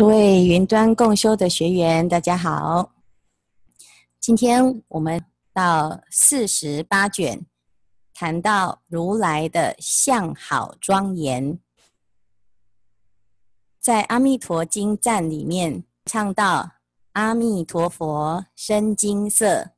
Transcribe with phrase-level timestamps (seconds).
[0.00, 2.94] 诸位云端共修的学员，大家好。
[4.18, 7.44] 今天我们到四十八卷，
[8.14, 11.58] 谈到如来的相好庄严，
[13.78, 16.70] 在《阿弥陀经赞》里面唱到
[17.12, 19.72] ：“阿弥陀佛身金色，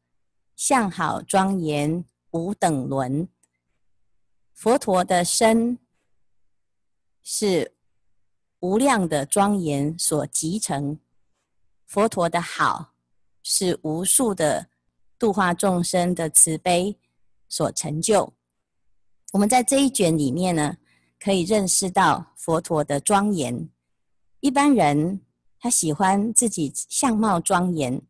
[0.54, 3.28] 相好庄严无等伦。”
[4.54, 5.80] 佛陀的身
[7.24, 7.71] 是
[8.62, 10.96] 无量的庄严所集成，
[11.84, 12.92] 佛陀的好
[13.42, 14.68] 是无数的
[15.18, 16.96] 度化众生的慈悲
[17.48, 18.32] 所成就。
[19.32, 20.76] 我们在这一卷里面呢，
[21.18, 23.68] 可以认识到佛陀的庄严。
[24.38, 25.20] 一般人
[25.58, 28.00] 他喜欢自己相貌庄严，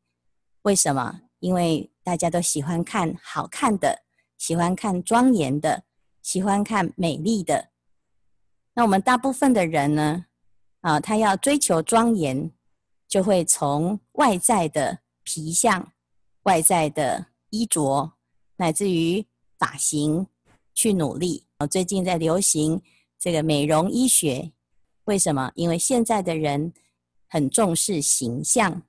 [0.62, 1.23] 为什么？
[1.39, 4.03] 因为大家都喜欢看好看的，
[4.37, 5.84] 喜欢看庄严的，
[6.20, 7.70] 喜欢看美丽的。
[8.75, 10.27] 那我们大部分的人呢？
[10.82, 12.50] 啊，他要追求庄严，
[13.09, 15.92] 就会从外在的皮相、
[16.42, 18.12] 外在的衣着，
[18.56, 19.24] 乃至于
[19.58, 20.27] 发型
[20.74, 21.47] 去努力。
[21.56, 22.83] 啊最近在流行
[23.19, 24.52] 这个美容医学，
[25.05, 25.52] 为什么？
[25.55, 26.72] 因为现在的人
[27.28, 28.83] 很重视形象。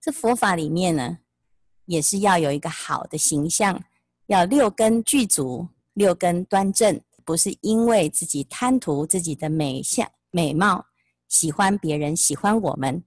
[0.00, 1.18] 这佛法里面呢，
[1.86, 3.80] 也是要有一个好的形象，
[4.26, 10.10] 要六根具足，六根端正，不是因为自己贪图自己的美相。
[10.34, 10.86] 美貌，
[11.28, 13.04] 喜欢别人喜欢我们，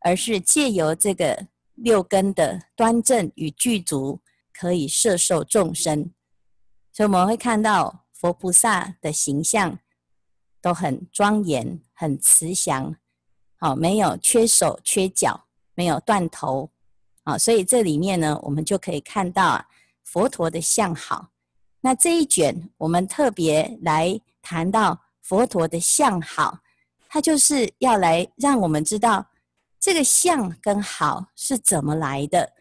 [0.00, 4.20] 而是借由这个六根的端正与具足，
[4.52, 6.12] 可以摄受众生。
[6.92, 9.78] 所以我们会看到佛菩萨的形象
[10.60, 12.94] 都很庄严、很慈祥，
[13.58, 16.70] 好，没有缺手缺脚，没有断头，
[17.22, 19.66] 啊，所以这里面呢，我们就可以看到啊，
[20.04, 21.30] 佛陀的相好。
[21.80, 26.58] 那这一卷我们特别来谈到佛陀的相好。
[27.16, 29.24] 他就是要来让我们知道
[29.80, 32.52] 这个相跟好是怎么来的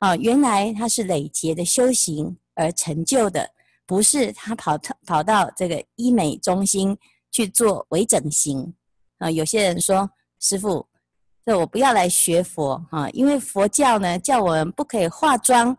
[0.00, 0.16] 啊！
[0.16, 3.48] 原来他是累劫的修行而成就的，
[3.86, 6.98] 不是他跑跑到这个医美中心
[7.30, 8.74] 去做微整形
[9.18, 9.30] 啊！
[9.30, 10.10] 有些人说
[10.40, 10.84] ：“师傅，
[11.44, 15.78] 这我不要来学佛啊，因为佛教呢叫我们不可以化妆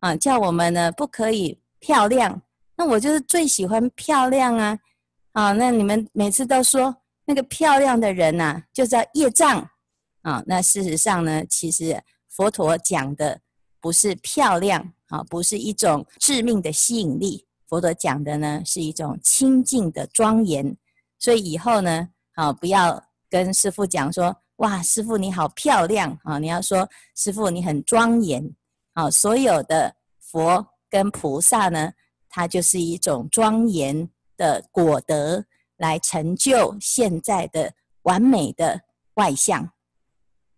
[0.00, 2.40] 啊，叫我们呢不可以漂亮。
[2.76, 4.78] 那我就是最喜欢漂亮啊！
[5.32, 6.96] 啊，那你们每次都说。”
[7.28, 9.70] 那个漂亮的人呐、就叫业障
[10.22, 10.42] 啊。
[10.46, 13.38] 那事实上呢，其实佛陀讲的
[13.82, 17.46] 不是漂亮啊，不是一种致命的吸引力。
[17.66, 20.74] 佛陀讲的呢，是一种清净的庄严。
[21.18, 26.38] 所以以后呢，啊，不要跟师父讲说，哇，师父你好漂亮啊！
[26.38, 28.50] 你要说，师父你很庄严
[28.94, 29.10] 啊。
[29.10, 31.92] 所有的佛跟菩萨呢，
[32.30, 35.44] 它就是一种庄严的果德。
[35.78, 37.72] 来成就现在的
[38.02, 38.80] 完美的
[39.14, 39.68] 外相，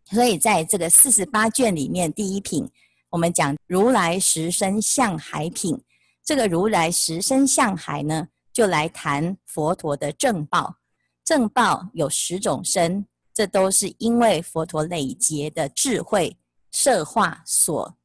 [0.04, 2.68] 所以在这个四十八卷里面，第一品
[3.08, 5.80] 我们讲如来实身相海品。
[6.22, 10.76] 这个如来实身相海呢，就来谈佛陀的正报。
[11.24, 16.36] 正报有十种身，这都是因为佛陀累劫的智慧
[16.70, 17.96] 摄化所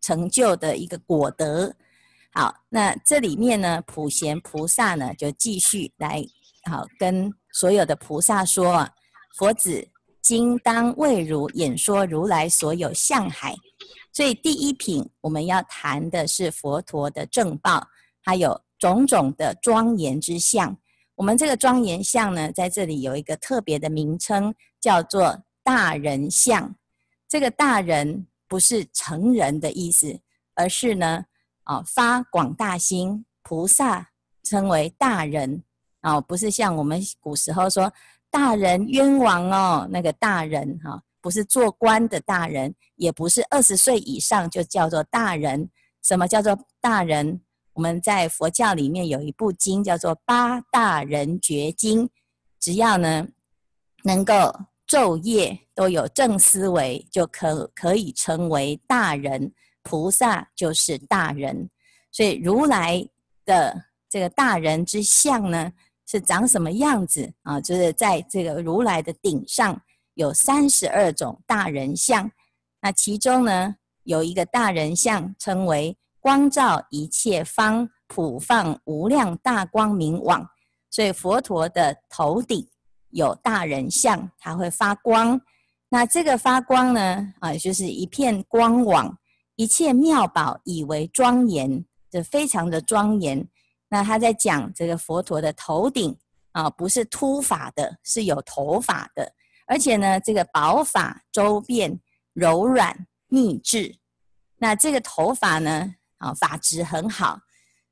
[0.00, 1.74] 成就的一个果德。
[2.32, 6.24] 好，那这里面呢，普贤菩萨呢，就继续来。
[6.64, 8.88] 好，跟所有的菩萨说，
[9.36, 9.88] 佛子
[10.20, 13.54] 今当为汝演说如来所有相海。
[14.12, 17.86] 所以第一品我们要谈的是佛陀的正报，
[18.20, 20.76] 还有种种的庄严之相。
[21.14, 26.74] 我们这个庄严相呢，在这里有一个特别的名称，叫做大人相。
[27.28, 30.20] 这个大人不是成人的意思，
[30.54, 31.24] 而是呢，
[31.64, 34.10] 啊，发广大心，菩萨
[34.42, 35.62] 称为大人。
[36.08, 37.92] 哦，不是像我们古时候说
[38.30, 45.68] 大人冤枉哦，那个大人哈，不是做官的大人，也不是二十岁以上就叫做大人。
[46.02, 47.40] 什么叫做大人？
[47.74, 52.06] 我们在佛教里面有一部经叫做《八大人觉经》，
[52.58, 53.28] 只要呢
[54.04, 54.34] 能够
[54.86, 59.52] 昼夜都有正思维，就可可以成为大人。
[59.84, 61.70] 菩萨就是大人，
[62.12, 63.08] 所以如来
[63.46, 65.72] 的这个大人之相呢，
[66.10, 67.60] 是长什么样子啊？
[67.60, 69.78] 就是在这个如来的顶上
[70.14, 72.30] 有三十二种大人像，
[72.80, 80.48] 那其中呢有一个大人像称为光照一切方，普放无量大光明网。
[80.90, 82.66] 所以佛陀的头顶
[83.10, 85.38] 有大人像，它会发光。
[85.90, 89.18] 那这个发光呢啊，就是一片光网，
[89.56, 93.46] 一切妙宝以为庄严，就非常的庄严。
[93.88, 96.16] 那他在讲这个佛陀的头顶
[96.52, 99.32] 啊，不是秃发的，是有头发的，
[99.66, 102.00] 而且呢，这个薄发周遍，
[102.32, 103.96] 柔软密致。
[104.58, 107.40] 那这个头发呢，啊，发质很好，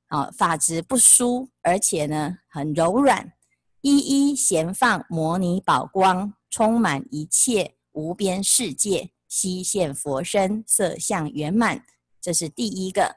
[0.08, 3.32] 啊，发质不疏，而且呢，很柔软，
[3.81, 11.84] 一一闲放摩尼宝光，充满一切无边世界，悉现佛身，色相圆满。
[12.20, 13.16] 这是第一个，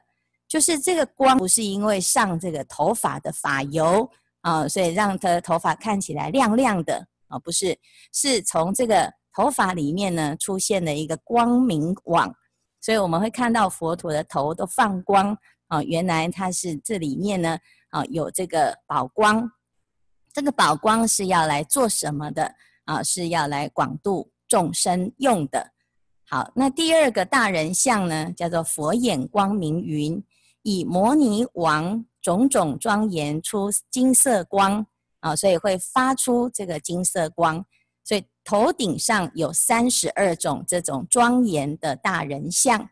[0.50, 4.10] 就是这个光不是因为上这个头发的发油
[4.40, 7.06] 啊，所以让他的头发看起来亮亮的。
[7.28, 7.78] 啊，不是，
[8.12, 12.34] 是从这个头发里面呢出现了一个光明网，
[12.80, 15.38] 所以我们会看到佛陀的头都放光
[15.68, 17.56] 啊，原来它是这里面呢
[17.90, 19.48] 啊有这个宝光，
[20.32, 22.52] 这个宝光是要来做什么的
[22.86, 23.00] 啊？
[23.04, 25.70] 是要来广度众生用的。
[26.28, 30.20] 好，那第二个大人像呢，叫做佛眼光明云，
[30.62, 34.86] 以摩尼王种种庄严出金色光。
[35.20, 37.62] 啊，所以会发出这个金色光，
[38.02, 42.88] 所以头顶上有三十二种这种庄严的大人像。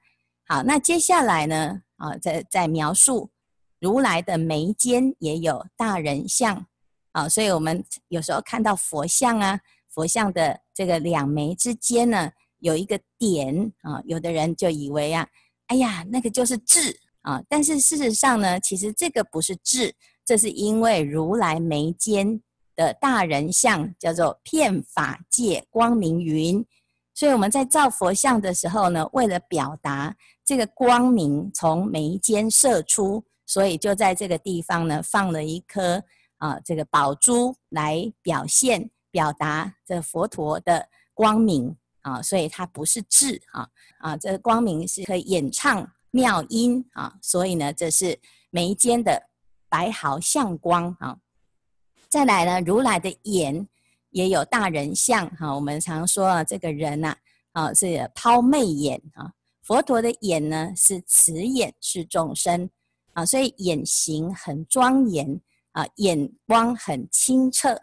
[0.47, 3.31] 好，那接下来呢，啊，在在描述
[3.81, 6.67] 如来的眉间也有大人像。
[7.13, 15.27] 啊，所以我们有时候看到佛像啊，佛像的这个两眉之间呢，有一个点啊，有的人就以为啊，
[15.69, 16.95] 哎呀，那个就是痣
[17.29, 19.95] 啊，但是事实上呢，其实这个不是痣。
[20.25, 22.41] 这是因为如来眉间
[22.75, 26.65] 的大人像叫做遍法界光明云，
[27.15, 30.15] 所以我们在造佛像的时候呢，为了表达
[30.45, 36.03] 这个光明从眉间射出，所以就在这个地方呢放了一颗
[36.37, 43.67] 啊这个宝珠来表现表达这佛陀的光明啊，所以它不是痣啊
[43.99, 48.19] 啊，这个光明是可以演唱妙音啊，所以呢这是
[48.51, 49.29] 眉间的。
[49.71, 51.19] 白毫相光啊，
[52.09, 53.69] 再来呢，如来的眼
[54.09, 55.55] 也有大人相哈。
[55.55, 57.15] 我们常说啊，这个人呐
[57.53, 59.31] 啊是抛媚眼啊。
[59.61, 62.71] 佛陀的眼呢是慈眼是众生
[63.13, 65.39] 啊，所以眼型很庄严
[65.73, 67.79] 啊，眼光很清澈，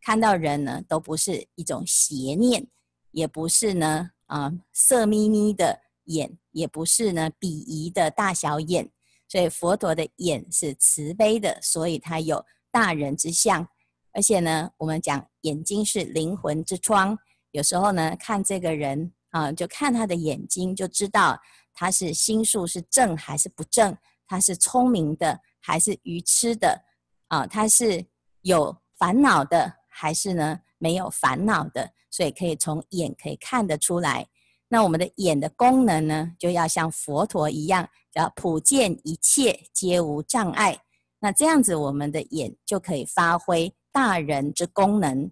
[0.00, 2.66] 看到人呢都不是一种邪念，
[3.12, 5.78] 也不是呢啊色眯眯的
[6.08, 8.90] 眼，也不是呢鄙夷的大小眼。
[9.30, 13.68] 所以佛陀的眼是慈悲的，所以他有大人之相。
[14.12, 17.16] 而且呢，我们讲眼睛是灵魂之窗，
[17.50, 21.38] 有时候呢，看这个人啊，就看他的眼睛，就知道
[21.74, 23.96] 他是心术是正还是不正，
[24.26, 26.82] 他是聪明的还是愚痴的
[27.28, 28.04] 啊，他是
[28.40, 34.26] 有烦恼的还是呢没有烦恼的，所以可以从眼可以看得出来。
[34.70, 40.78] 那我们的眼的功能呢，就要像佛陀一样，叫普见一切皆无障碍。
[41.20, 45.30] 那这样子，我们的眼就可以发挥大人之功能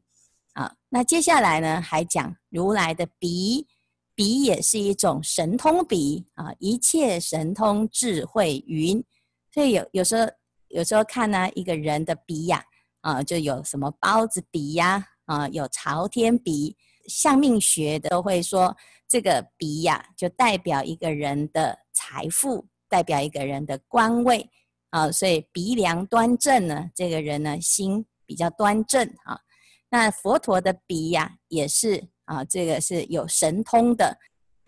[0.54, 0.74] 啊。
[0.88, 3.66] 那接下来呢，还讲如来的鼻，
[4.14, 9.04] 鼻也是一种神通鼻啊，一切神通智慧云。
[9.52, 10.26] 所以有有时候
[10.68, 12.64] 有时候看呢，一个人的鼻呀，
[13.02, 16.74] 啊，就有什么包子鼻呀，啊，有朝天鼻，
[17.06, 18.74] 相命学的都会说。
[19.08, 24.50] 这个鼻呀，就代表一个人的财富，代表一个人的官位
[24.90, 29.40] 啊，所以鼻梁端正呢，这个人呢心比较端正啊。
[29.88, 34.18] 那佛陀的鼻呀，也是啊，这个是有神通的，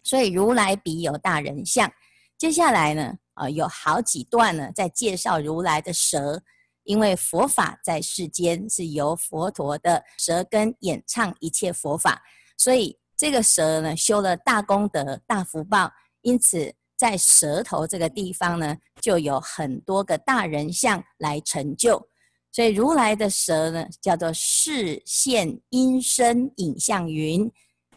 [0.05, 1.93] 所以如来鼻有大人相。
[2.37, 6.41] 接下来呢，啊，有好几段呢，在介绍如来的舌，
[6.85, 12.23] 因为佛法在世间是由佛陀的舌根演唱一切佛法，
[12.57, 12.97] 所以。
[13.19, 15.91] 这个蛇呢，修了大功德、大福报，
[16.23, 22.09] 因此在舌头这个地方呢，就有很多个大人像来成就。
[22.53, 27.51] 所以如来的舌呢，叫做视现音声影像云。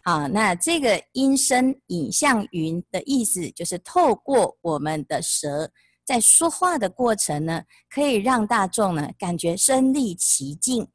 [0.03, 5.71] 好，那这个音声影像云的意思，就是透过我们的舌，
[6.03, 10.87] 在说话的过程呢，可以让大众呢感觉身历其境。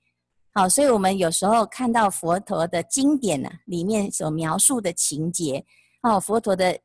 [0.58, 5.62] 好，所以我们有时候看到佛陀的经典呢，里面所描述的情节，
[6.00, 6.78] 哦，佛陀的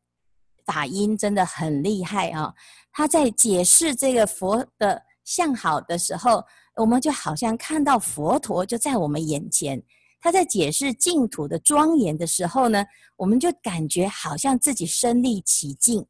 [0.66, 2.54] 法音真的很厉害啊！
[2.92, 6.44] 他在解释这个佛的相好的时候，
[6.76, 9.82] 我们就好像看到佛陀就在我们眼前。
[10.20, 12.86] 他在解释净土的庄严的时候呢，
[13.16, 16.06] 我们就感觉好像自己身历其境。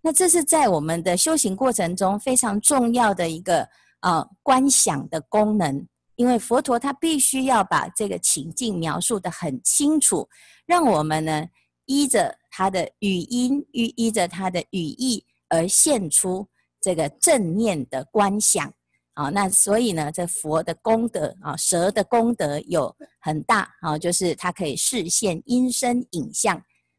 [0.00, 3.68] 那这是在我们的修行过程中非常重要的一个
[4.00, 5.86] 呃观想的功能。
[6.22, 10.28] 因为佛陀他必须要把这个情境描述得很清楚，
[10.64, 11.44] 让我们呢
[11.86, 16.46] 依着他的语音，依依着他的语义而现出
[16.80, 18.72] 这个正念的观想。
[19.14, 26.56] 啊，那所以呢，这佛的功德啊，蛇的功德有很大啊，就是它可以视现音声影像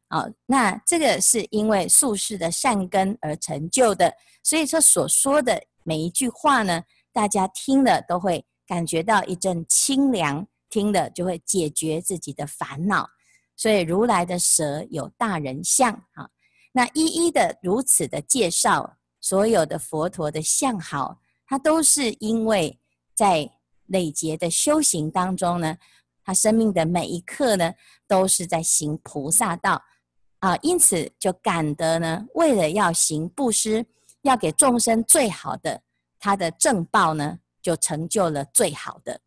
[0.08, 0.26] 啊。
[0.44, 4.12] 那这个是因为宿世的善根而成就的，
[4.42, 13.08] 所以说所说的每一句话呢，大家听了都会感觉到一阵清凉，听了就会解决自己的烦恼。
[13.56, 16.28] 所以如来的舌有大人相啊，
[16.72, 21.20] 那一一的如此的介绍所有的佛陀的相好。
[21.46, 22.76] 他都是因为
[23.14, 23.48] 在
[23.86, 25.76] 累劫的修行当中呢，
[26.24, 27.70] 他生命的每一刻呢，
[28.08, 29.80] 都是在行菩萨道
[30.38, 33.84] 啊，因此就感得呢，为了要行布施，
[34.22, 35.82] 要给众生最好的，
[36.18, 39.18] 他的正报呢，就成就了最好的。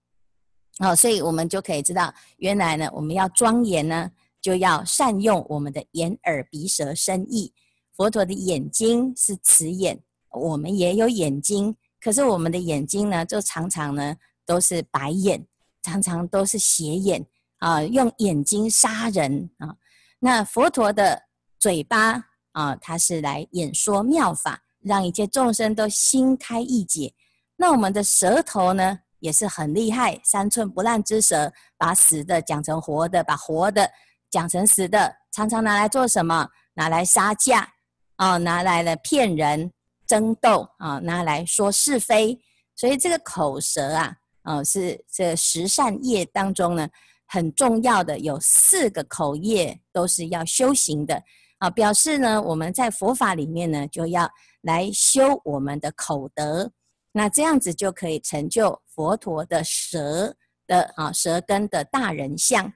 [0.79, 7.51] 哦，所以我们就可以知道，原来呢，我们要庄严呢，就要善用我们的眼、耳、鼻、舌、身、意。
[7.95, 11.75] 佛陀的眼睛是慈眼，我们也有眼睛。
[11.99, 14.15] 可是我们的眼睛呢，就常常呢
[14.45, 15.43] 都是白眼，
[15.81, 17.25] 常常都是斜眼
[17.57, 19.75] 啊，用眼睛杀人啊。
[20.19, 21.23] 那佛陀的
[21.57, 27.15] 嘴巴啊，他是来演说妙法，让一切众生都心开意解。
[27.57, 33.91] 那我们的舌头呢，也是很厉害，三寸不烂之舌，把死的讲成活的，把活的
[34.29, 36.47] 讲成死的，常常拿来做什么？
[36.75, 37.67] 拿来杀价
[38.15, 39.73] 啊，拿来了骗人。
[40.07, 42.39] 争斗啊，拿来说是非，
[42.77, 46.87] 所以这个口舌啊，啊是这十善业当中呢
[47.27, 51.21] 很重要的，有四个口业都是要修行的
[51.57, 56.71] 啊，表示呢我们在佛法里面呢就要来修我们的口德，
[57.17, 60.35] 那这样子就可以成就佛陀的舌
[60.67, 62.71] 的啊舌根的大人像。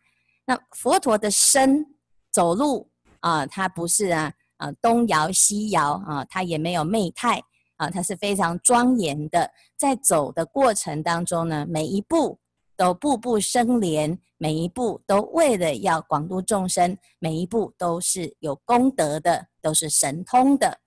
[0.45, 1.85] 那佛陀的身
[2.31, 2.89] 走路
[3.21, 4.33] 啊，他不是啊。
[4.61, 7.41] 啊，东摇西摇啊，他也没有媚态
[7.77, 9.49] 啊，他是非常庄严的。
[9.75, 12.37] 在走的过程当中呢，每一步
[12.77, 20.79] 都步步生莲，每一步都为了要广度众生，每一步都是有功德的，都是神通的。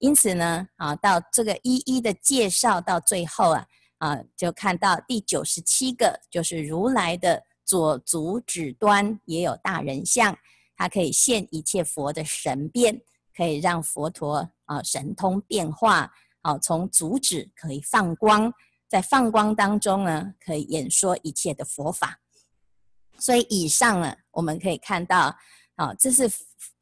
[0.00, 3.66] 因此呢，啊，到这个一一的介绍到最后啊，
[3.98, 10.36] 啊，就看到第九十七个，就是如来的左足指端也有大人相，
[10.76, 13.00] 它可以现一切佛的神变。
[13.32, 18.52] 可以让佛陀啊神通变化，啊从足指可以放光，
[18.86, 22.20] 在放光当中呢，可以演说一切的佛法。
[23.18, 25.34] 所以以上呢，我们可以看到，
[25.76, 26.30] 啊这是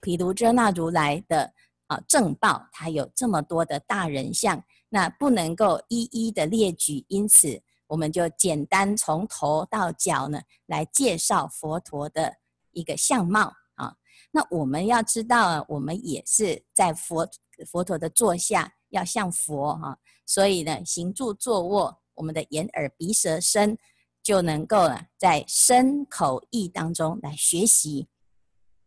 [0.00, 1.52] 毗卢遮那如来的
[1.88, 12.36] 啊正报，他有这么多的大人相，那不能够一一的列举，因此我们就简单从头到脚呢来介绍佛陀的
[12.72, 13.94] 一个相貌啊。
[14.30, 17.28] 那我们要知道啊，我们也是在佛
[17.66, 23.76] 佛陀的座下，要像佛哈，所以呢，行住坐卧，我们的眼耳鼻舌身
[24.22, 28.06] 就能够啊，在身口意当中来学习。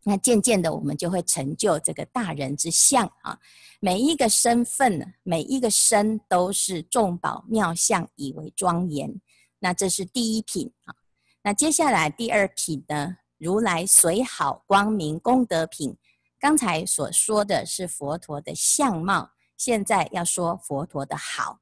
[0.03, 3.39] 那渐渐的，我们就会成就这个大人之相啊。
[3.79, 9.19] 每一个身份，每一个身都是众宝妙相，以为庄严。
[9.59, 10.95] 那这是第一品啊。
[11.43, 13.17] 那接下来第二品呢？
[13.37, 15.97] 如来随好光明功德品，
[16.39, 21.59] 刚才所说的是佛陀的相貌，现在要说佛陀的好。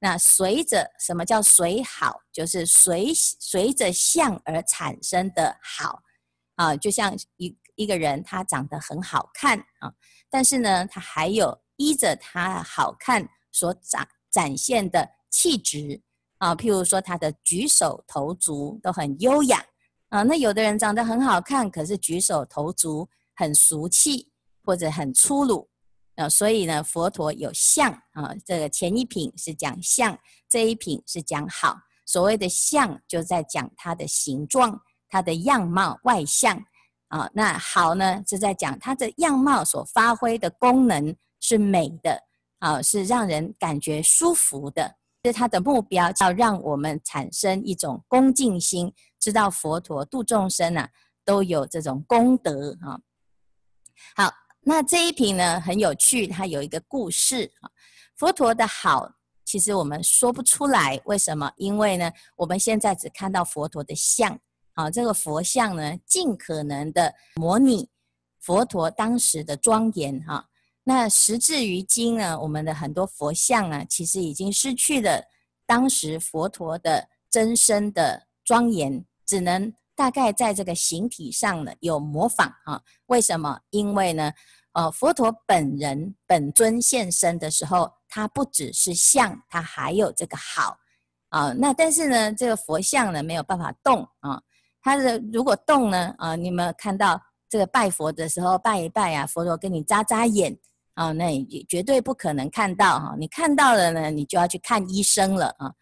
[0.00, 2.22] 那随着什么叫随好？
[2.32, 6.02] 就是随随着相而产生的好
[6.56, 9.90] 啊，就像一一个人他长得很好看啊，
[10.28, 16.02] 但是呢，他还有依着他好看所展展现的气质
[16.36, 19.64] 啊，譬如说他的举手投足都很优雅。
[20.10, 24.28] 啊，那有的人长得很好看，可是举手投足很俗气
[24.64, 25.70] 或者很粗鲁，
[26.16, 30.18] 啊，所以呢，佛陀有相啊，这个前一品是讲相，
[30.48, 31.78] 这一品是讲好。
[32.04, 36.60] 所谓的相，就在讲它的形状、它的样貌、外相
[37.10, 37.30] 啊。
[37.34, 42.20] 那好呢，是在讲它的样貌所发挥的功能是美的
[42.58, 44.96] 啊，是让人感觉舒服的。
[45.22, 50.88] 是他的目标，要让我们产生一种恭敬心，知道佛陀度众生啊，
[51.26, 52.98] 都有这种功德啊。
[54.16, 57.68] 好，那这一品呢，很有趣，它有一个故事啊。
[58.16, 59.12] 佛陀的好，
[59.44, 61.52] 其实我们说不出来，为什么？
[61.56, 64.38] 因为呢，我们现在只看到佛陀的像
[64.74, 67.88] 啊，这个佛像呢，尽可能的模拟
[68.38, 70.46] 佛陀当时的庄严哈。
[70.82, 75.22] 那时至于今呢，我们的很多佛像啊，其实已经失去了
[75.66, 82.80] 当时佛陀的真身的庄严，只能大概在这个形体上呢有模仿啊。
[83.06, 83.60] 为什么？
[83.70, 84.32] 因为呢，
[84.72, 90.78] 呃，佛陀本人本尊现身的时候，他不只是像，他还有这个好
[91.28, 91.52] 啊。
[91.52, 94.42] 那但是呢，这个佛像呢没有办法动啊。
[94.82, 100.56] 它的如果动呢啊，你们看到这个拜佛的时候拜一拜啊，佛陀跟你眨眨眼
[100.94, 103.14] 啊，那也绝对不可能看到哈。
[103.18, 105.72] 你看到了呢，你就要去看医生了啊。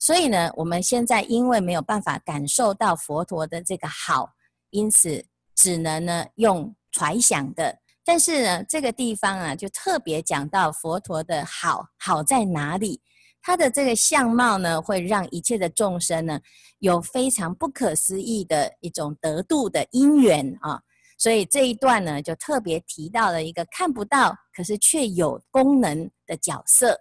[0.00, 4.30] 所以呢，我们现在因为没有办法感受到佛陀的这个好，
[4.70, 5.24] 因此
[5.54, 7.78] 只能呢用揣想的。
[8.04, 13.00] 但是呢，这个地方啊，就特别讲到佛陀的好，好在哪里？
[13.48, 16.38] 他的这个相貌呢，会让一切的众生呢，
[16.80, 20.78] 有非常不可思议的一种得度的因缘啊。
[21.16, 26.94] 所以这一段呢，就特别提到了一个看不到，可是却有功能的角色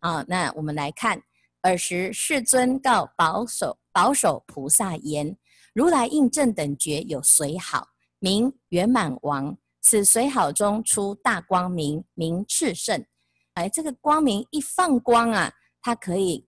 [0.00, 0.24] 啊。
[0.26, 1.22] 那我们来看，
[1.60, 5.36] 尔时世尊告保守保守菩萨言：
[5.72, 7.86] 如来应正等觉有随好，
[8.18, 9.56] 名圆满王。
[9.80, 13.06] 此随好中出大光明，名炽盛。
[13.54, 15.52] 哎，这个光明一放光啊，
[15.82, 16.46] 它可以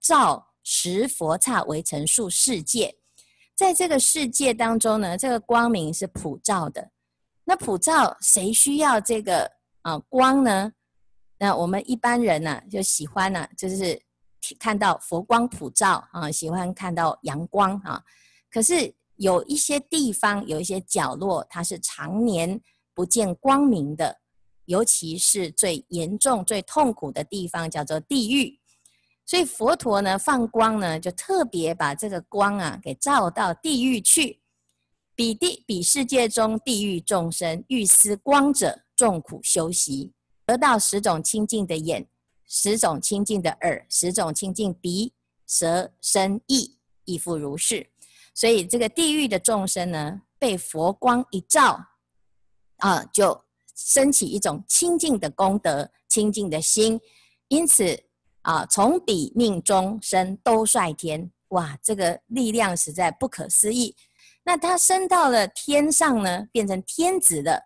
[0.00, 2.96] 照十佛刹为成数世界。
[3.54, 6.90] 在这个世界当中呢，这个光明是普照的。
[7.44, 9.48] 那普照谁需要这个
[9.82, 10.72] 啊光呢？
[11.38, 14.02] 那我们一般人呢、就喜欢呢、就是
[14.58, 18.02] 看到佛光普照啊，喜欢看到阳光啊。
[18.50, 18.94] 可是。
[19.18, 22.60] 有一些地方，有一些角落，它是常年
[22.92, 24.20] 不见光明的，
[24.66, 28.58] 尤其是最严重、最痛苦的地方，叫做地狱。
[29.26, 34.40] 所以佛陀呢，放光呢，就特别把这个光啊，给照到地狱去。
[35.16, 40.12] 彼地彼世界中地狱众生欲思光者，众苦修习，
[40.44, 42.08] 得到十种清净的眼，
[42.46, 45.14] 十种清净的耳，十种清净鼻、
[45.46, 47.90] 舌、身、意，亦复如是。
[48.34, 51.86] 所以这个地狱的众生呢，被佛光一照，
[52.78, 53.43] 啊，就
[53.74, 57.00] 升起一种清净的功德、清净的心，
[57.48, 57.98] 因此
[58.42, 63.94] 啊，从彼命中生兜率天，哇，这个力量实在不可思议。
[64.44, 67.62] 那他升到了天上呢，变成天子的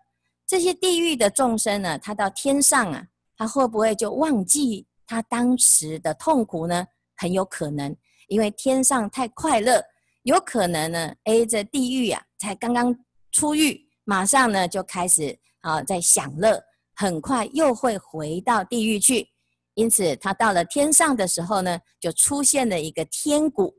[0.47, 3.05] 这些地狱的众生呢，他到天上啊，
[3.37, 6.85] 他会不会就忘记他当时的痛苦呢？
[7.15, 7.93] 很有可能，
[8.29, 9.83] 因为天上太快乐。
[10.23, 12.95] 有可能呢，A 这地狱啊，才刚刚
[13.31, 16.63] 出狱，马上呢就开始啊在享乐，
[16.95, 19.27] 很快又会回到地狱去。
[19.73, 23.73] 因此，他到了天上的时候呢，就出现了一个天鼓。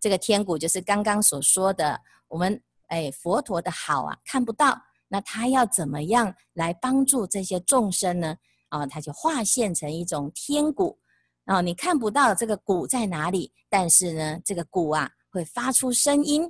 [0.00, 8.36] 这个天鼓就是刚刚所说的，我们哎佛陀的好啊看不到，那他要怎么样来帮助这些众生呢？
[8.68, 10.98] 啊，他就化现成一种天鼓。
[11.44, 15.10] 啊，你看不到这个鼓在哪里，但是呢，这个鼓啊。
[15.34, 16.48] 会发出声音，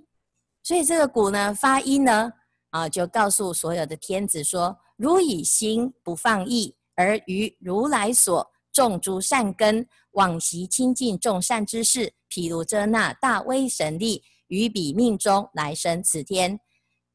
[0.62, 2.30] 所以这个鼓呢，发音呢，
[2.74, 16.58] 啊，就告诉所有的天子说：如以心不放逸，而于如来所种诸善根，往昔亲近众善知识，毗卢遮那大威神力，于彼命中来生此天。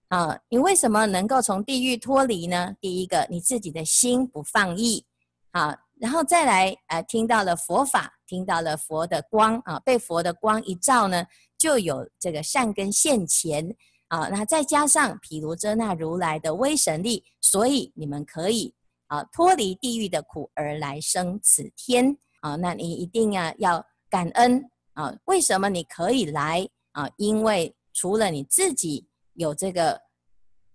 [0.08, 2.74] 啊，你为什么能够从地狱脱离呢？
[2.80, 5.06] 第一个，你自己的心不放逸，
[5.52, 11.26] 啊，然后再来，呃，听到了佛法，听到了佛的光，啊，被佛的光一照呢。
[11.58, 13.76] 就有这个善根现前
[14.10, 18.74] 啊，那再加上毗卢遮那如来的威神力，所以你们可以
[19.08, 22.56] 啊脱离地狱的苦而来生此天啊。
[22.56, 25.16] 那你一定要要感恩啊！
[25.26, 27.10] 为什么你可以来啊？
[27.18, 30.02] 因为除了你自己有这个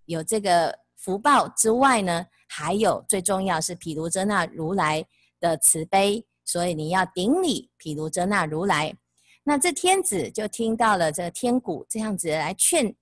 [0.05, 5.05] 有这个福报之外呢，还有最重要是毗卢遮那如来
[5.41, 8.95] 的慈悲，所以你要顶礼毗卢遮那如来。
[9.43, 12.95] 那这天子就听到了这天鼓这样子来劝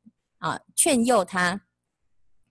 [0.43, 1.61] 啊劝诱他，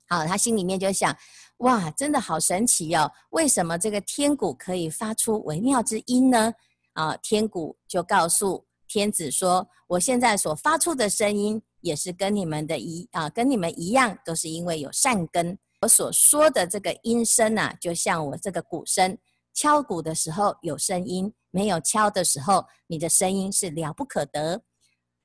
[0.08, 1.14] 好，他心里面就想，
[1.58, 3.12] 哇，真的好神奇哦！
[3.32, 6.54] 为什么这个天鼓可以发出微妙之音呢？
[6.94, 15.58] 啊，天鼓就告诉天子说，我现在所发出的声音也是跟你们的一啊，跟你们一样，都是因为有善根。
[15.82, 19.18] 我所说的这个音声啊，就像我这个鼓声，
[19.52, 21.30] 敲鼓的时候有声音。
[21.54, 24.62] 没有敲的时候，你的声音是了不可得，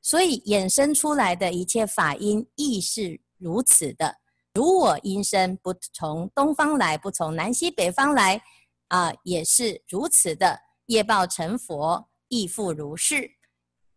[0.07, 4.15] 所以衍生出来的一切法音亦是如此的。
[4.53, 8.41] 如我音声不从东方来，不从南西北方来，
[8.87, 10.57] 啊，也是如此的。
[10.85, 13.29] 业报成佛亦复如是。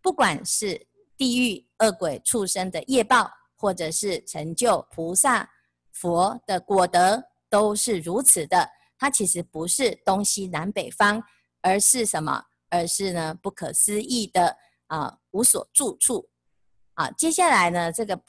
[0.03, 0.85] 不管是
[1.17, 5.49] 地狱恶鬼畜生的业报，或者是成就菩萨
[5.93, 8.69] 佛的果德，都是如此的。
[8.99, 11.23] 它其实不是东西南北方。
[11.63, 12.47] 而是什么？
[12.69, 14.57] 而是呢，不可思议的
[14.91, 16.29] 啊，无所住处
[16.95, 17.11] 啊。
[17.13, 18.21] 接下来呢，这个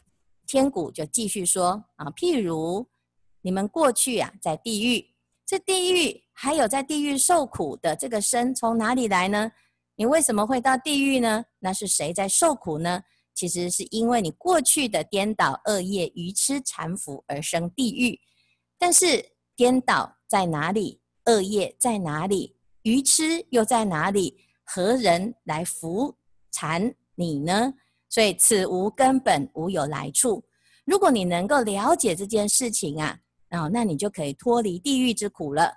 [0.46, 2.88] 天鼓就继续说啊，譬如
[3.42, 5.06] 你们过去啊，在地狱，
[5.46, 9.52] 这地狱还有在地狱受苦的这个身从哪里来呢？
[9.96, 11.44] 你为什么会到地狱呢？
[11.60, 13.04] 那是谁在受苦呢？
[13.34, 18.20] 其实是因为你过去的颠倒恶业、愚痴缠缚而生地狱。
[18.78, 21.02] 但是颠倒在哪里？
[21.26, 22.56] 恶业在哪里？
[22.84, 24.38] 愚痴又在哪里？
[24.64, 26.16] 何人来扶
[26.52, 27.74] 禅你呢？
[28.10, 30.44] 所以此无根本，无有来处。
[30.84, 33.18] 如果你能够了解这件事情啊，
[33.52, 35.72] 哦，那你就可以脱离地狱之苦了。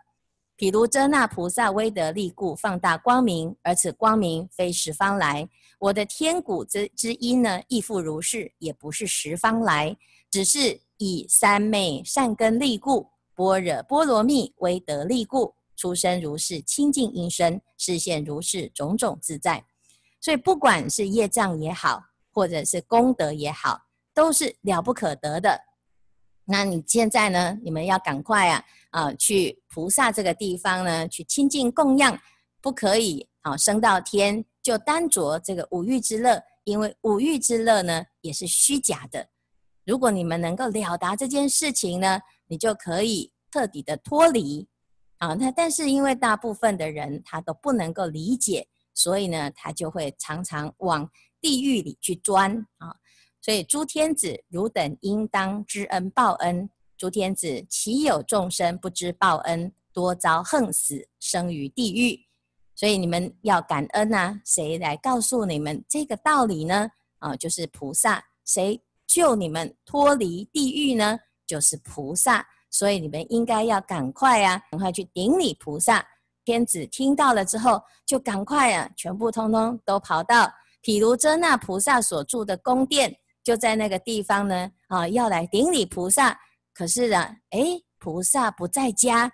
[0.57, 5.49] 譬如遮那菩萨威德力故，放大光明，而此光明非十方来。
[5.79, 9.97] 我的天鼓之之音呢，亦复如是，也不是十方来，
[10.31, 19.65] 只是以三昧善根力故，般若波罗蜜威德力故，出生如是清净音声，示现如是种种自在。
[20.25, 23.79] 所以不管是业障也好，或者是功德也好，
[24.15, 25.61] 都是了不可得的。
[26.47, 27.59] 那你现在呢？
[27.63, 32.19] 你们要赶快啊啊，去菩萨这个地方呢，去亲近供养，
[32.63, 39.29] 不可以啊升到天就单着这个五欲之乐，因为五欲之乐呢也是虚假的。
[39.85, 44.67] 如果你们能够了达这件事情呢，你就可以彻底的脱离
[45.19, 45.35] 啊。
[45.35, 52.95] 那但是因为大部分的人他都不能够理解，所以呢，他就会常常往地狱里去钻啊。
[53.41, 56.71] 所以诸天子汝等应当知恩报恩。
[56.97, 62.19] 诸天子岂有众生不知报恩，多遭横死，生于地狱。
[62.75, 66.89] 所以你们要感恩呐、啊，谁来告诉你们这个道理呢？
[67.19, 68.25] 啊，就是菩萨。
[68.45, 71.19] 谁救你们脱离地狱呢？
[71.47, 72.47] 就是菩萨。
[72.71, 76.05] 所以你们应该要赶快啊，赶快去顶礼菩萨。
[76.45, 80.53] 天子听到了之后，就赶快啊，全部通通都跑到
[80.83, 83.17] 毗卢遮那菩萨所住的宫殿。
[83.43, 86.35] 就在那个地方呢，啊，要来顶礼菩萨，
[86.73, 89.31] 可是呢，诶，菩萨不在家，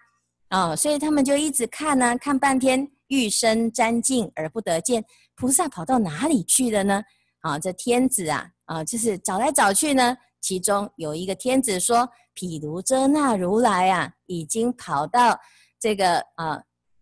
[0.49, 5.05] 啊，所以他们就一直看呢，看半天，欲生瞻敬而不得见，
[5.37, 7.01] 菩萨跑到哪里去了呢？
[7.43, 15.39] 啊，这天子啊，啊，就是找来找去呢，其中有一个天子说，毗卢遮那如来啊，已经跑到
[15.79, 16.61] 这个啊，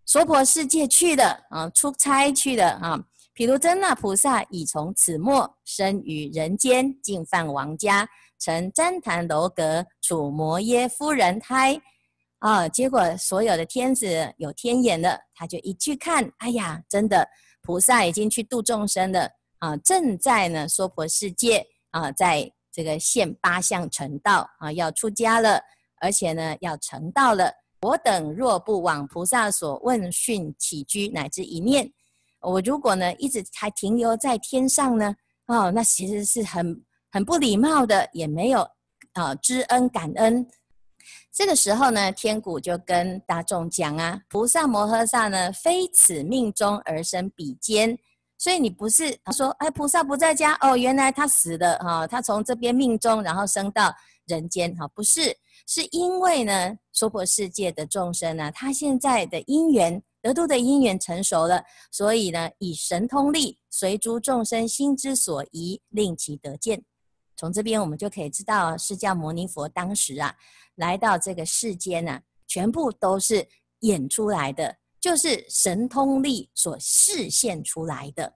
[0.09, 2.99] 娑婆世界去的，啊，出差去的，啊。
[3.35, 11.79] 毗卢遮那菩萨已从此末生于人间，进犯王家，成旃檀楼阁，处摩耶夫人胎。
[12.39, 17.29] 啊，结果所有的天子有天眼了，他就一去看，哎呀，真的，
[17.61, 25.61] 菩萨已经去度众生了啊，正在呢娑婆世界啊，在这个现八相成道啊，要出家了，
[26.01, 27.53] 而且呢要成道了。
[27.81, 31.91] 我等若不往菩萨所问讯起居，乃至一念。
[32.41, 35.15] 我如果呢一直还停留在天上呢，
[35.47, 38.63] 哦，那其实是很很不礼貌的，也没有
[39.13, 40.47] 啊、呃、知恩感恩。
[41.33, 47.97] 这个时候呢，天古就跟大众讲啊，菩萨摩诃萨呢非此命中而生彼间，
[48.37, 53.95] 所以你不是说哎菩萨不在家哦，原来他死了哈、哦，他从这边命中然后升到
[54.29, 55.37] 人间哈、不是，
[55.67, 60.01] 是因为呢娑婆世界的众生呢，他现在的因缘。
[60.21, 61.63] 得度的因缘成熟了，
[61.93, 66.83] 所以呢，以神通力随诸众生心之所宜，令其得见。
[67.37, 70.35] 从这边我们就可以知道，释迦牟尼佛当时啊，
[70.75, 73.47] 来到这个世间呢、啊，全部都是
[73.81, 78.35] 演出来的，就是神通力所示现出来的。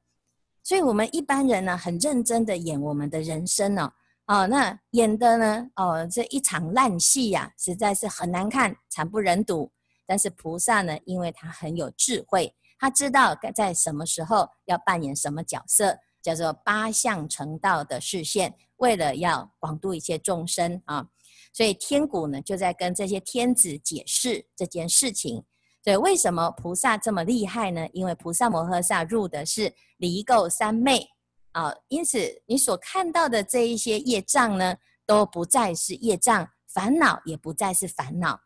[0.63, 3.93] 所以，我们一般人呢，很认真的演我们的人生哦，
[4.27, 9.71] 哦，那演的呢，哦，这一场烂戏呀、实在是很难看，惨不忍睹。
[10.07, 21.07] 但是菩萨呢，因为他很有智慧，他知道该在什么时候要扮演什么角色，叫做八相成道的示现，为了要广度一切众生啊，
[21.53, 25.45] 所以天鼓呢就在跟这些天子解释这件事情。
[25.83, 27.89] 所以为什么菩萨这么厉害呢？
[27.93, 31.09] 因为菩萨摩诃萨入的是离垢三昧
[31.53, 38.41] 啊，因此你所看到的这一些业障呢，都不再是业障，烦恼也不再是烦恼。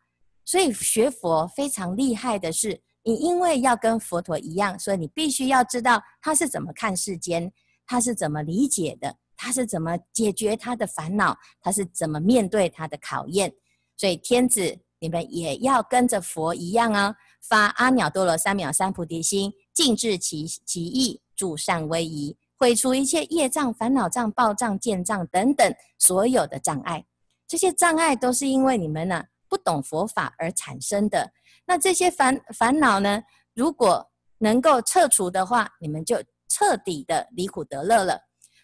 [0.45, 7.53] 所以学佛非常厉害的是，你因为要跟佛陀一样，所以你必须要知道他是怎么看世间，
[7.87, 13.53] 他是怎么理解的，他是怎么解决他的烦恼，他是怎么面对他的考验。
[13.97, 27.05] 所以天子，你们也要跟着佛一样啊、发阿耨多罗三藐三菩提心，尽至其其意，助善威仪，毁除一切业障、烦恼障、报障、见障等等所有的障碍。
[27.47, 31.33] 这些障碍都是因为你们呢、不懂佛法而产生的，
[31.65, 33.23] 那这些烦烦恼呢？
[33.55, 38.21] 如果能够撤除的话，你们就彻底的离苦得乐了。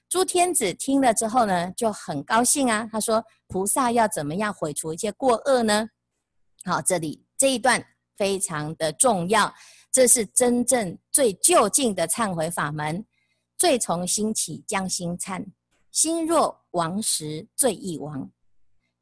[0.08, 2.86] 诸天子听了之后呢，就很高兴啊。
[2.92, 5.88] 他说：“菩萨要怎么样毁除一切过恶呢？”
[6.64, 7.82] 好，这里这一段
[8.16, 9.52] 非常的重要。
[9.90, 13.04] 这是真正最究竟的忏悔法门。
[13.62, 15.40] 罪从心起，将心忏。
[15.92, 18.28] 心若亡时，罪亦亡。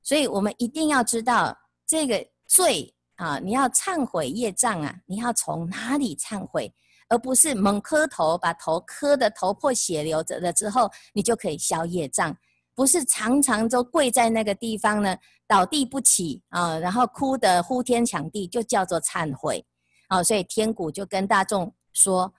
[0.03, 6.71] 所以我们一定要知道这个罪啊，你要忏悔业障啊，你要从哪里忏悔，
[7.09, 12.37] 而不是猛磕头，把头磕得头破血流着了之后，你就可以消业障。
[12.75, 15.17] 不是常常都跪在那个地方呢，
[15.49, 19.65] 倒地不起啊，然后哭得呼天抢地，就叫做忏悔
[20.09, 20.23] 啊。
[20.23, 22.31] 所以天古就跟大众说：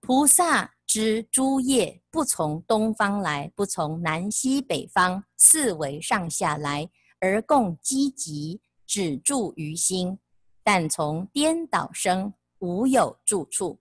[0.00, 6.88] 菩萨知诸业不从东方来，不从南西北方，四维上下来，
[7.20, 10.18] 而共积集，止住于心。
[10.64, 13.78] 但从颠倒生，无有住处。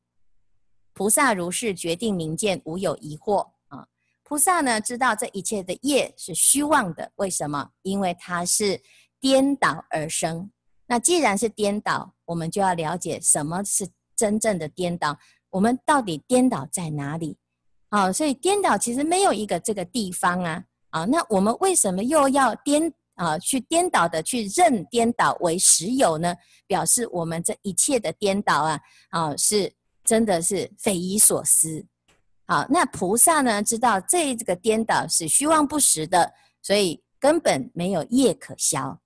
[0.92, 3.88] 菩萨如是决定明见，无有疑惑啊。
[4.24, 7.72] 菩萨呢，知道这一切的业是虚妄的，为什么？
[7.84, 8.82] 因为它是
[9.22, 10.52] 颠倒而生。
[10.86, 15.18] 那既然是颠倒，我们就要了解什么是真正的颠倒。
[15.50, 17.38] 我们到底颠倒在哪里？
[17.90, 20.64] 啊，所以颠倒其实没有一个这个地方啊。
[20.90, 26.36] 啊，那我们为什么又要颠啊去颠倒的去认颠倒为实有呢？
[26.66, 28.80] 表示我们这一切的颠倒啊，
[29.10, 29.72] 啊是
[30.04, 31.86] 真的是匪夷所思。
[32.46, 38.98] 好，那菩萨呢，知道这这个颠倒是虚妄不实的，所以根本没有业可消。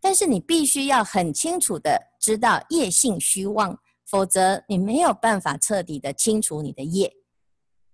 [0.00, 3.78] 但是你必须要很清楚的知道业性虚妄，
[4.12, 7.10] 否则你没有办法彻底的清除你的业。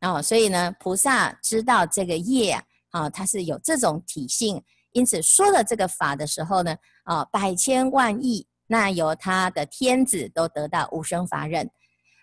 [0.01, 11.71] 哦，所以呢，菩萨知道这个业啊，啊，它是有这种体性，因此说了这个法的时候呢，啊，百千万亿那由他的天子都得到无生法忍。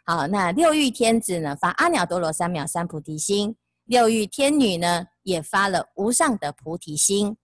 [0.06, 3.54] 好，那六欲天子呢，发阿耨多罗三藐三菩提心；
[3.86, 7.38] 六欲天女呢，也发了无上的菩提心。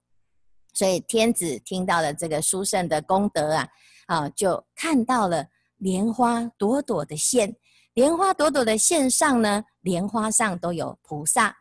[0.74, 3.68] 所以天子听到了这个殊胜的功德啊，
[4.08, 5.46] 啊，就看到了
[5.82, 7.56] 莲花朵朵的现，
[7.96, 11.58] 莲花朵朵的线上呢，莲花上都有菩萨，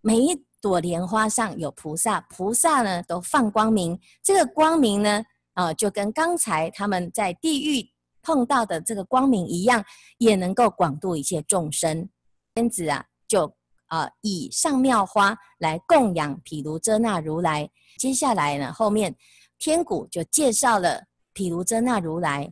[0.00, 7.90] 每一朵莲花上有菩萨，菩萨呢都放光明，这个光明呢，啊，就跟刚才他们在地狱。
[8.26, 9.84] 碰到的这个光明一样，
[10.16, 12.08] 也能够广度一切众生。
[12.54, 13.54] 天子啊，就
[13.88, 17.70] 啊、以上妙花来供养毗卢遮那如来。
[17.98, 19.14] 接下来呢，后面
[19.58, 21.02] 天古就介绍了
[21.34, 22.50] 毗卢遮那如来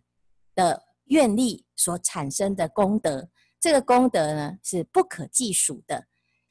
[0.55, 3.29] 的愿力所产生的功德。
[3.61, 6.07] 这个功德呢，是不可计数的。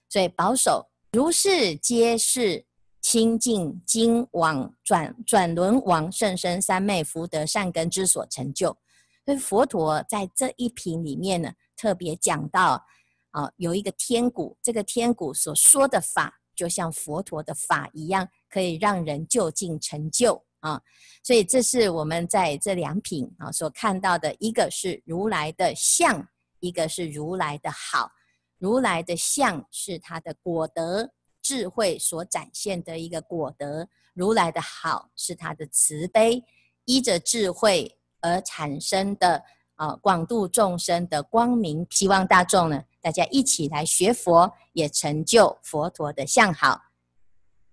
[0.10, 2.66] 所以保守如是皆是
[3.02, 8.78] 清净经往转转轮王甚深三昧福德善根之所成就。
[9.26, 12.84] 所以佛陀在这一品里面呢，特别讲到，
[13.32, 20.82] 啊，有一个天古，这个天古所说的法，就像佛陀的法一样，可以让人就近成就啊。
[21.22, 26.28] 所以这是我们在这两品啊所看到的，一个是如来的相，
[26.60, 28.10] 一个是如来的好。
[28.58, 36.44] 如来的相是他的果德智慧所展现的一个果德，如来的好是他的慈悲，
[36.86, 37.98] 依着智慧。
[38.24, 39.44] 而产生的
[39.78, 46.80] 啊，广度众生的光明，希望大众呢，大家一起来学佛，也成就佛陀的相好。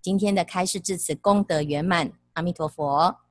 [0.01, 3.28] 今天的开示至此功德圆满，阿弥陀佛。